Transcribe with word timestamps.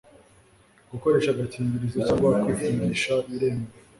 gukoresha 0.91 1.29
agakingirizo 1.31 1.97
cyangwa 2.07 2.39
kwifungishabiremewe 2.41 3.65